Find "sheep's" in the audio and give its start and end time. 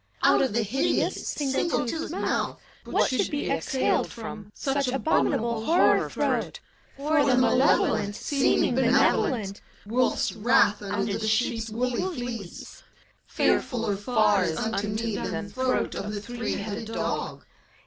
11.27-11.69